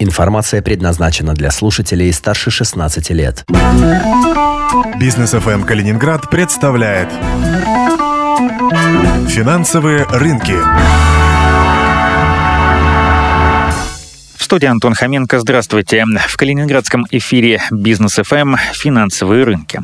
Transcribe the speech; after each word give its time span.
Информация 0.00 0.62
предназначена 0.62 1.34
для 1.34 1.50
слушателей 1.50 2.12
старше 2.12 2.52
16 2.52 3.10
лет. 3.10 3.44
Бизнес 5.00 5.32
ФМ 5.32 5.64
Калининград 5.64 6.30
представляет 6.30 7.08
Финансовые 9.28 10.04
рынки. 10.04 10.54
студии 14.48 14.64
Антон 14.64 14.94
Хоменко. 14.94 15.40
Здравствуйте. 15.40 16.06
В 16.26 16.36
калининградском 16.38 17.06
эфире 17.10 17.60
«Бизнес 17.70 18.14
ФМ. 18.14 18.54
Финансовые 18.72 19.44
рынки». 19.44 19.80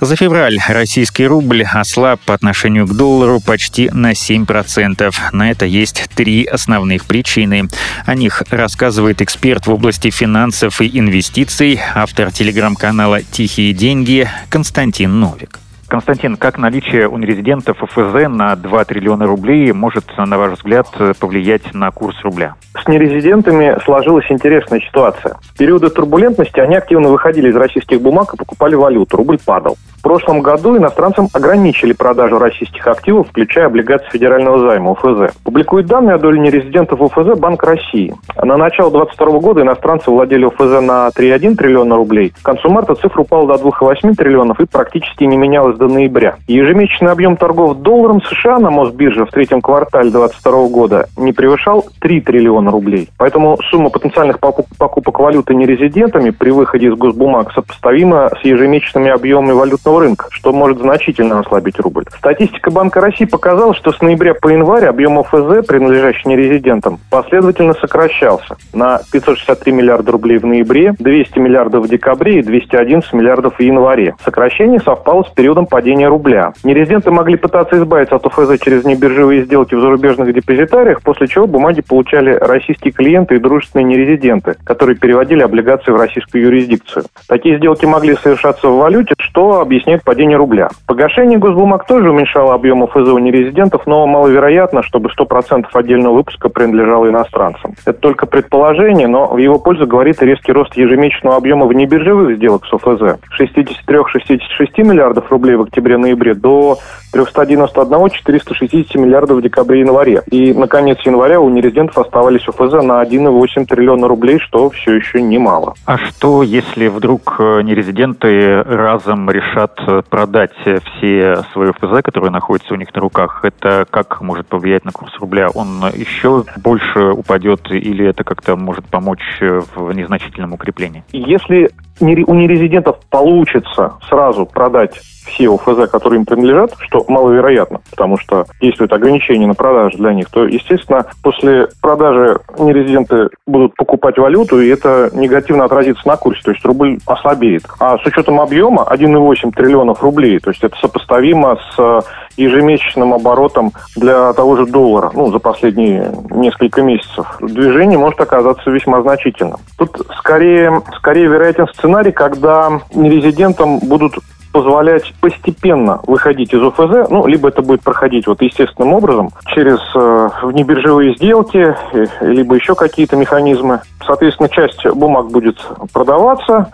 За 0.00 0.16
февраль 0.16 0.58
российский 0.66 1.26
рубль 1.26 1.62
ослаб 1.62 2.20
по 2.22 2.32
отношению 2.32 2.86
к 2.86 2.96
доллару 2.96 3.38
почти 3.38 3.90
на 3.90 4.12
7%. 4.12 5.14
На 5.32 5.50
это 5.50 5.66
есть 5.66 6.08
три 6.14 6.46
основных 6.46 7.04
причины. 7.04 7.68
О 8.06 8.14
них 8.14 8.42
рассказывает 8.48 9.20
эксперт 9.20 9.66
в 9.66 9.72
области 9.72 10.08
финансов 10.08 10.80
и 10.80 10.98
инвестиций, 10.98 11.80
автор 11.94 12.32
телеграм-канала 12.32 13.20
«Тихие 13.22 13.74
деньги» 13.74 14.26
Константин 14.48 15.20
Новик. 15.20 15.58
Константин, 15.90 16.36
как 16.36 16.56
наличие 16.56 17.08
у 17.08 17.18
нерезидентов 17.18 17.78
ФЗ 17.78 18.28
на 18.28 18.54
2 18.54 18.84
триллиона 18.84 19.26
рублей 19.26 19.72
может, 19.72 20.04
на 20.16 20.38
ваш 20.38 20.52
взгляд, 20.52 20.86
повлиять 21.18 21.74
на 21.74 21.90
курс 21.90 22.16
рубля? 22.22 22.54
С 22.80 22.86
нерезидентами 22.86 23.76
сложилась 23.84 24.24
интересная 24.30 24.80
ситуация. 24.80 25.36
В 25.42 25.58
периоды 25.58 25.90
турбулентности 25.90 26.60
они 26.60 26.76
активно 26.76 27.08
выходили 27.08 27.50
из 27.50 27.56
российских 27.56 28.00
бумаг 28.00 28.32
и 28.32 28.36
покупали 28.36 28.76
валюту. 28.76 29.16
Рубль 29.16 29.38
падал. 29.44 29.76
В 30.00 30.02
прошлом 30.02 30.40
году 30.40 30.78
иностранцам 30.78 31.28
ограничили 31.34 31.92
продажу 31.92 32.38
российских 32.38 32.86
активов, 32.86 33.28
включая 33.28 33.66
облигации 33.66 34.08
федерального 34.08 34.58
займа 34.58 34.92
УФЗ. 34.92 35.36
Публикует 35.44 35.88
данные 35.88 36.14
о 36.14 36.18
доле 36.18 36.40
нерезидентов 36.40 37.02
УФЗ 37.02 37.38
Банк 37.38 37.62
России. 37.62 38.14
На 38.42 38.56
начало 38.56 38.90
2022 38.90 39.40
года 39.40 39.60
иностранцы 39.60 40.10
владели 40.10 40.46
УФЗ 40.46 40.80
на 40.80 41.08
3,1 41.08 41.54
триллиона 41.54 41.96
рублей. 41.96 42.32
К 42.40 42.42
концу 42.42 42.70
марта 42.70 42.94
цифра 42.94 43.20
упала 43.20 43.46
до 43.58 43.62
2,8 43.62 44.14
триллионов 44.14 44.58
и 44.60 44.64
практически 44.64 45.24
не 45.24 45.36
менялась 45.36 45.76
до 45.76 45.86
ноября. 45.86 46.36
Ежемесячный 46.48 47.12
объем 47.12 47.36
торгов 47.36 47.82
долларом 47.82 48.22
США 48.22 48.58
на 48.58 48.70
Мосбирже 48.70 49.26
в 49.26 49.30
третьем 49.30 49.60
квартале 49.60 50.10
2022 50.10 50.68
года 50.68 51.08
не 51.18 51.34
превышал 51.34 51.84
3 52.00 52.22
триллиона 52.22 52.70
рублей. 52.70 53.10
Поэтому 53.18 53.58
сумма 53.70 53.90
потенциальных 53.90 54.38
покупок 54.40 55.20
валюты 55.20 55.54
нерезидентами 55.54 56.30
при 56.30 56.48
выходе 56.48 56.86
из 56.86 56.94
госбумаг 56.94 57.52
сопоставима 57.52 58.30
с 58.40 58.42
ежемесячными 58.46 59.10
объемами 59.10 59.52
валютного 59.52 59.89
фондового 59.90 60.00
рынка, 60.00 60.26
что 60.30 60.52
может 60.52 60.78
значительно 60.78 61.40
ослабить 61.40 61.78
рубль. 61.80 62.04
Статистика 62.16 62.70
Банка 62.70 63.00
России 63.00 63.24
показала, 63.24 63.74
что 63.74 63.92
с 63.92 64.00
ноября 64.00 64.34
по 64.34 64.48
январь 64.48 64.86
объем 64.86 65.18
ОФЗ, 65.18 65.66
принадлежащий 65.66 66.28
нерезидентам, 66.28 66.98
последовательно 67.10 67.74
сокращался 67.74 68.56
на 68.72 69.00
563 69.12 69.72
миллиарда 69.72 70.12
рублей 70.12 70.38
в 70.38 70.46
ноябре, 70.46 70.94
200 70.98 71.38
миллиардов 71.38 71.84
в 71.84 71.88
декабре 71.88 72.38
и 72.38 72.42
211 72.42 73.12
миллиардов 73.12 73.58
в 73.58 73.62
январе. 73.62 74.14
Сокращение 74.24 74.80
совпало 74.80 75.24
с 75.24 75.28
периодом 75.30 75.66
падения 75.66 76.08
рубля. 76.08 76.52
Нерезиденты 76.64 77.10
могли 77.10 77.36
пытаться 77.36 77.76
избавиться 77.76 78.16
от 78.16 78.26
ОФЗ 78.26 78.60
через 78.60 78.84
небиржевые 78.84 79.44
сделки 79.44 79.74
в 79.74 79.80
зарубежных 79.80 80.32
депозитариях, 80.32 81.02
после 81.02 81.26
чего 81.26 81.46
бумаги 81.46 81.80
получали 81.80 82.32
российские 82.32 82.92
клиенты 82.92 83.36
и 83.36 83.38
дружественные 83.38 83.84
нерезиденты, 83.84 84.56
которые 84.64 84.96
переводили 84.96 85.42
облигации 85.42 85.90
в 85.90 85.96
российскую 85.96 86.44
юрисдикцию. 86.44 87.04
Такие 87.26 87.58
сделки 87.58 87.86
могли 87.86 88.16
совершаться 88.16 88.68
в 88.68 88.76
валюте, 88.76 89.14
что 89.18 89.60
объясняет 89.60 89.79
объясняет 89.80 90.04
падение 90.04 90.36
рубля. 90.36 90.68
Погашение 90.86 91.38
госбумаг 91.38 91.86
тоже 91.86 92.10
уменьшало 92.10 92.54
объем 92.54 92.86
ФЗ 92.86 93.08
у 93.08 93.18
нерезидентов, 93.18 93.86
но 93.86 94.06
маловероятно, 94.06 94.82
чтобы 94.82 95.10
100% 95.16 95.66
отдельного 95.72 96.14
выпуска 96.14 96.48
принадлежало 96.48 97.08
иностранцам. 97.08 97.74
Это 97.86 97.98
только 97.98 98.26
предположение, 98.26 99.08
но 99.08 99.26
в 99.26 99.38
его 99.38 99.58
пользу 99.58 99.86
говорит 99.86 100.22
резкий 100.22 100.52
рост 100.52 100.76
ежемесячного 100.76 101.36
объема 101.36 101.66
внебиржевых 101.66 102.36
сделок 102.36 102.66
с 102.66 102.72
ОФЗ. 102.74 103.18
63-66 103.38 104.82
миллиардов 104.82 105.30
рублей 105.30 105.56
в 105.56 105.62
октябре-ноябре 105.62 106.34
до 106.34 106.78
391-460 107.14 108.98
миллиардов 108.98 109.38
в 109.38 109.42
декабре-январе. 109.42 110.22
И 110.30 110.52
на 110.52 110.68
конец 110.68 110.98
января 111.04 111.40
у 111.40 111.48
нерезидентов 111.48 111.98
оставались 111.98 112.46
ОФЗ 112.46 112.82
на 112.84 113.02
1,8 113.02 113.66
триллиона 113.66 114.08
рублей, 114.08 114.38
что 114.38 114.70
все 114.70 114.94
еще 114.94 115.22
немало. 115.22 115.74
А 115.86 115.98
что, 115.98 116.42
если 116.42 116.88
вдруг 116.88 117.36
э, 117.38 117.62
нерезиденты 117.62 118.62
разом 118.62 119.30
решат 119.30 119.69
э, 119.78 120.02
продать 120.08 120.52
все 120.54 121.42
свои 121.52 121.70
ОФЗ, 121.70 122.02
которые 122.02 122.30
находятся 122.30 122.74
у 122.74 122.76
них 122.76 122.94
на 122.94 123.00
руках? 123.00 123.40
Это 123.44 123.86
как 123.90 124.20
может 124.20 124.46
повлиять 124.46 124.84
на 124.84 124.92
курс 124.92 125.12
рубля? 125.18 125.48
Он 125.54 125.82
еще 125.94 126.44
больше 126.56 127.10
упадет 127.12 127.70
или 127.70 128.06
это 128.06 128.24
как-то 128.24 128.56
может 128.56 128.86
помочь 128.86 129.38
э, 129.40 129.60
в 129.74 129.92
незначительном 129.92 130.52
укреплении? 130.52 131.04
Если 131.12 131.70
у 132.00 132.34
нерезидентов 132.34 132.98
получится 133.10 133.94
сразу 134.08 134.46
продать 134.46 134.98
все 135.26 135.54
ОФЗ, 135.54 135.88
которые 135.90 136.20
им 136.20 136.26
принадлежат, 136.26 136.74
что 136.80 137.04
маловероятно, 137.08 137.80
потому 137.90 138.18
что 138.18 138.46
действуют 138.60 138.92
ограничения 138.92 139.46
на 139.46 139.54
продажу 139.54 139.98
для 139.98 140.12
них, 140.12 140.28
то, 140.30 140.44
естественно, 140.44 141.06
после 141.22 141.68
продажи 141.80 142.38
нерезиденты 142.58 143.28
будут 143.46 143.74
покупать 143.74 144.18
валюту, 144.18 144.60
и 144.60 144.68
это 144.68 145.10
негативно 145.12 145.64
отразится 145.64 146.06
на 146.08 146.16
курсе, 146.16 146.42
то 146.42 146.50
есть 146.50 146.64
рубль 146.64 146.98
ослабеет. 147.06 147.62
А 147.78 147.98
с 147.98 148.06
учетом 148.06 148.40
объема 148.40 148.86
1,8 148.90 149.52
триллионов 149.52 150.02
рублей, 150.02 150.38
то 150.38 150.50
есть 150.50 150.64
это 150.64 150.76
сопоставимо 150.78 151.58
с 151.76 152.04
ежемесячным 152.36 153.14
оборотом 153.14 153.72
для 153.96 154.32
того 154.32 154.56
же 154.56 154.66
доллара, 154.66 155.10
ну, 155.14 155.30
за 155.30 155.38
последние 155.38 156.12
несколько 156.30 156.82
месяцев, 156.82 157.26
движение 157.40 157.98
может 157.98 158.20
оказаться 158.20 158.70
весьма 158.70 159.02
значительным. 159.02 159.58
Тут 159.76 160.00
скорее, 160.18 160.82
скорее 160.96 161.26
вероятен 161.26 161.66
сценарий, 161.68 162.12
когда 162.12 162.80
нерезидентам 162.94 163.78
будут 163.80 164.14
позволять 164.52 165.12
постепенно 165.20 166.00
выходить 166.06 166.52
из 166.52 166.62
ОФЗ, 166.62 167.08
ну, 167.10 167.26
либо 167.26 167.48
это 167.48 167.62
будет 167.62 167.82
проходить 167.82 168.26
вот 168.26 168.42
естественным 168.42 168.94
образом, 168.94 169.30
через 169.46 169.78
э, 169.94 170.28
внебиржевые 170.42 171.14
сделки, 171.14 171.76
э, 171.92 172.06
либо 172.22 172.54
еще 172.56 172.74
какие-то 172.74 173.16
механизмы. 173.16 173.80
Соответственно, 174.04 174.48
часть 174.48 174.84
бумаг 174.86 175.30
будет 175.30 175.56
продаваться, 175.92 176.72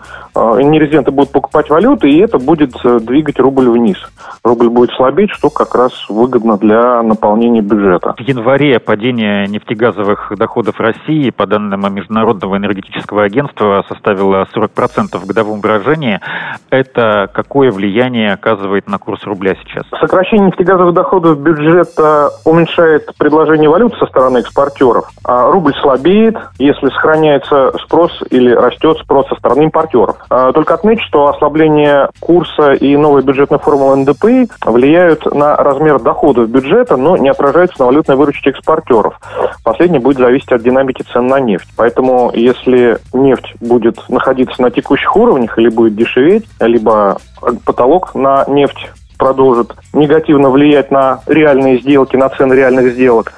нерезиденты 0.61 1.11
будут 1.11 1.31
покупать 1.31 1.69
валюты, 1.69 2.09
и 2.09 2.19
это 2.19 2.39
будет 2.39 2.73
э, 2.83 2.99
двигать 2.99 3.39
рубль 3.39 3.69
вниз. 3.69 3.97
Рубль 4.43 4.69
будет 4.69 4.91
слабеть, 4.91 5.31
что 5.31 5.49
как 5.49 5.75
раз 5.75 5.91
выгодно 6.09 6.57
для 6.57 7.01
наполнения 7.03 7.61
бюджета. 7.61 8.15
В 8.17 8.21
январе 8.21 8.79
падение 8.79 9.47
нефтегазовых 9.47 10.33
доходов 10.37 10.79
России, 10.79 11.29
по 11.29 11.45
данным 11.45 11.93
Международного 11.93 12.57
энергетического 12.57 13.23
агентства, 13.23 13.83
составило 13.87 14.47
40% 14.55 15.17
в 15.17 15.25
годовом 15.25 15.61
выражении. 15.61 16.19
Это 16.69 17.29
какое 17.33 17.67
какое 17.67 17.71
влияние 17.71 18.33
оказывает 18.33 18.87
на 18.87 18.97
курс 18.97 19.23
рубля 19.23 19.55
сейчас? 19.55 19.83
Сокращение 19.99 20.47
нефтегазовых 20.47 20.93
доходов 20.93 21.39
бюджета 21.39 22.29
уменьшает 22.45 23.09
предложение 23.17 23.69
валют 23.69 23.95
со 23.97 24.05
стороны 24.05 24.39
экспортеров, 24.39 25.09
а 25.23 25.49
рубль 25.51 25.73
слабеет, 25.81 26.37
если 26.59 26.87
сохраняется 26.89 27.73
спрос 27.83 28.11
или 28.29 28.51
растет 28.51 28.97
спрос 28.99 29.27
со 29.27 29.35
стороны 29.35 29.63
импортеров. 29.63 30.17
А, 30.29 30.51
только 30.51 30.73
отмечу, 30.73 31.05
что 31.05 31.27
ослабление 31.27 32.09
курса 32.19 32.73
и 32.73 32.95
новая 32.97 33.21
бюджетная 33.21 33.59
формула 33.59 33.95
НДП 33.95 34.25
влияют 34.65 35.25
на 35.33 35.55
размер 35.55 35.99
доходов 35.99 36.49
бюджета, 36.49 36.97
но 36.97 37.17
не 37.17 37.29
отражаются 37.29 37.79
на 37.79 37.85
валютной 37.85 38.15
выручке 38.15 38.49
экспортеров. 38.49 39.19
Последнее 39.63 40.01
будет 40.01 40.17
зависеть 40.17 40.51
от 40.51 40.63
динамики 40.63 41.03
цен 41.03 41.27
на 41.27 41.39
нефть. 41.39 41.67
Поэтому 41.75 42.31
если 42.33 42.97
нефть 43.13 43.53
будет 43.59 43.97
находиться 44.09 44.61
на 44.61 44.71
текущих 44.71 45.15
уровнях 45.15 45.57
или 45.57 45.69
будет 45.69 45.95
дешеветь, 45.95 46.45
либо 46.59 47.17
потолок 47.65 48.15
на 48.15 48.43
нефть 48.47 48.89
продолжит 49.17 49.73
негативно 49.93 50.49
влиять 50.49 50.91
на 50.91 51.21
реальные 51.25 51.79
сделки, 51.79 52.15
на 52.15 52.29
цены 52.29 52.53
реальных 52.53 52.93
сделок, 52.93 53.33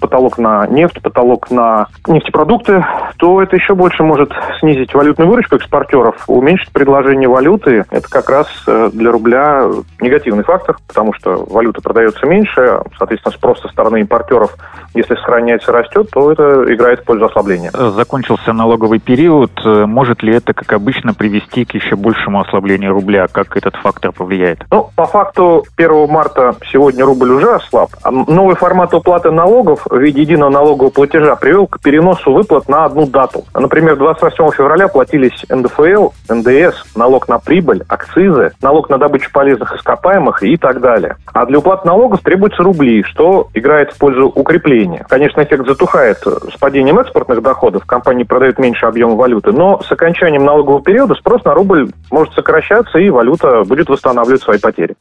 потолок 0.00 0.38
на 0.38 0.66
нефть, 0.66 1.00
потолок 1.02 1.50
на 1.50 1.86
нефтепродукты, 2.06 2.84
то 3.18 3.42
это 3.42 3.56
еще 3.56 3.74
больше 3.74 4.02
может 4.02 4.32
снизить 4.60 4.94
валютную 4.94 5.28
выручку 5.28 5.56
экспортеров, 5.56 6.16
уменьшить 6.26 6.72
предложение 6.72 7.28
валюты. 7.28 7.84
Это 7.90 8.08
как 8.08 8.28
раз 8.30 8.46
э, 8.66 8.90
для 8.92 9.12
рубля 9.12 9.64
негативный 10.00 10.44
фактор, 10.44 10.76
потому 10.86 11.12
что 11.14 11.46
валюта 11.48 11.80
продается 11.82 12.26
меньше, 12.26 12.80
соответственно, 12.98 13.34
спрос 13.34 13.60
со 13.60 13.68
стороны 13.68 14.00
импортеров, 14.00 14.56
если 14.94 15.14
сохраняется, 15.14 15.72
растет, 15.72 16.08
то 16.10 16.32
это 16.32 16.64
играет 16.72 17.00
в 17.00 17.04
пользу 17.04 17.26
ослабления. 17.26 17.70
Закончился 17.70 18.52
налоговый 18.52 18.98
период. 18.98 19.52
Может 19.64 20.22
ли 20.22 20.34
это, 20.34 20.52
как 20.52 20.72
обычно, 20.72 21.14
привести 21.14 21.64
к 21.64 21.74
еще 21.74 21.96
большему 21.96 22.40
ослаблению 22.40 22.92
рубля? 22.92 23.26
Как 23.28 23.56
этот 23.56 23.76
фактор 23.76 24.12
повлияет? 24.12 24.64
Ну, 24.70 24.90
по 24.96 25.06
факту 25.06 25.64
1 25.76 26.08
марта 26.08 26.54
сегодня 26.72 27.04
рубль 27.04 27.30
уже 27.30 27.54
ослаб. 27.54 27.90
А 28.02 28.10
новый 28.10 28.56
формат 28.56 28.92
уплаты 28.94 29.30
налогов 29.30 29.59
налогов 29.60 29.86
в 29.90 29.98
виде 29.98 30.22
единого 30.22 30.50
налогового 30.50 30.90
платежа 30.90 31.36
привел 31.36 31.66
к 31.66 31.80
переносу 31.80 32.32
выплат 32.32 32.68
на 32.68 32.86
одну 32.86 33.06
дату. 33.06 33.44
Например, 33.54 33.96
28 33.96 34.50
февраля 34.56 34.88
платились 34.88 35.44
НДФЛ, 35.50 36.08
НДС, 36.30 36.96
налог 36.96 37.28
на 37.28 37.38
прибыль, 37.38 37.82
акцизы, 37.88 38.52
налог 38.62 38.88
на 38.88 38.96
добычу 38.96 39.30
полезных 39.32 39.74
ископаемых 39.76 40.42
и 40.42 40.56
так 40.56 40.80
далее. 40.80 41.16
А 41.32 41.44
для 41.44 41.58
уплаты 41.58 41.86
налогов 41.86 42.20
требуются 42.20 42.62
рубли, 42.62 43.02
что 43.02 43.48
играет 43.52 43.92
в 43.92 43.98
пользу 43.98 44.28
укрепления. 44.34 45.04
Конечно, 45.08 45.42
эффект 45.42 45.66
затухает 45.66 46.18
с 46.18 46.56
падением 46.58 46.98
экспортных 46.98 47.42
доходов, 47.42 47.84
компании 47.84 48.24
продают 48.24 48.58
меньше 48.58 48.86
объема 48.86 49.14
валюты, 49.14 49.52
но 49.52 49.82
с 49.82 49.92
окончанием 49.92 50.44
налогового 50.44 50.82
периода 50.82 51.14
спрос 51.14 51.44
на 51.44 51.52
рубль 51.52 51.90
может 52.10 52.34
сокращаться 52.34 52.98
и 52.98 53.10
валюта 53.10 53.64
будет 53.64 53.88
восстанавливать 53.88 54.42
свои 54.42 54.58
потери. 54.58 54.94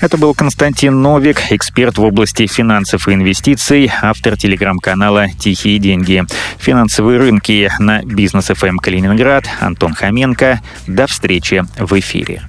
Это 0.00 0.18
был 0.18 0.34
Константин 0.34 1.02
Новик, 1.02 1.40
эксперт 1.50 1.98
в 1.98 2.04
области 2.04 2.46
финансов 2.46 3.08
и 3.08 3.14
инвестиций, 3.14 3.90
автор 4.02 4.36
телеграм-канала 4.36 5.26
«Тихие 5.38 5.78
деньги». 5.78 6.24
Финансовые 6.58 7.18
рынки 7.18 7.70
на 7.78 8.02
Бизнес 8.04 8.46
ФМ 8.46 8.78
Калининград. 8.78 9.44
Антон 9.60 9.94
Хоменко. 9.94 10.60
До 10.86 11.06
встречи 11.06 11.64
в 11.78 11.98
эфире. 11.98 12.42